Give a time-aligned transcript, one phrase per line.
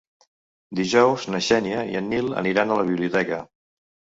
[0.79, 3.43] Dijous na Xènia i en Nil aniran a la biblioteca.